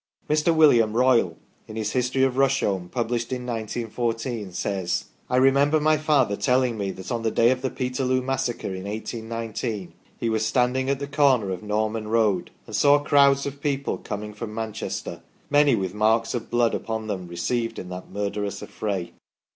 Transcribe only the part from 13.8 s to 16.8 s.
coming from Manchester, many with marks of blood